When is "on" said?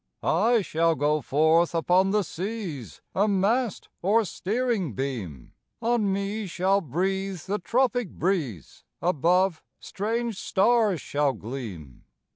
5.79-6.11